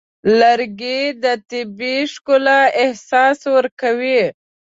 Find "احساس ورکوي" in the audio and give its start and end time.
2.83-4.21